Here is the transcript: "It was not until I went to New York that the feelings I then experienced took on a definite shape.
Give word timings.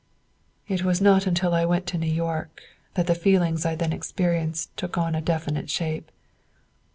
"It 0.67 0.83
was 0.83 0.99
not 0.99 1.27
until 1.27 1.53
I 1.53 1.63
went 1.63 1.85
to 1.89 1.97
New 1.99 2.11
York 2.11 2.63
that 2.95 3.05
the 3.05 3.13
feelings 3.13 3.67
I 3.67 3.75
then 3.75 3.93
experienced 3.93 4.75
took 4.75 4.97
on 4.97 5.13
a 5.13 5.21
definite 5.21 5.69
shape. 5.69 6.09